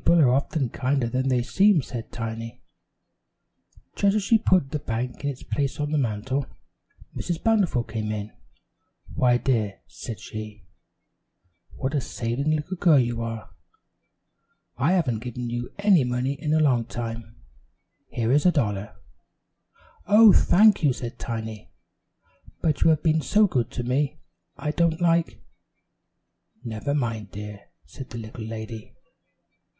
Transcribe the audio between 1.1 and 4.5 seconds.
they seem," said Tiny. Just as she